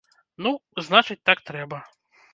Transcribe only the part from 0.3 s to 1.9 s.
Ну, значыць так трэба.